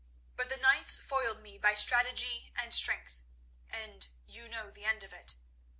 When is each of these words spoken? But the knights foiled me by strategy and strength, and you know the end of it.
But 0.35 0.49
the 0.49 0.57
knights 0.57 0.99
foiled 0.99 1.41
me 1.41 1.59
by 1.59 1.75
strategy 1.75 2.51
and 2.55 2.73
strength, 2.73 3.21
and 3.69 4.07
you 4.25 4.47
know 4.49 4.71
the 4.71 4.85
end 4.85 5.03
of 5.03 5.13
it. 5.13 5.35